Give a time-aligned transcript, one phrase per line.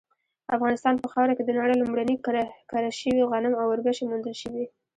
[0.55, 2.15] افغانستان په خاوره کې د نړۍ لومړني
[2.71, 4.65] کره شوي غنم او وربشې موندل شوي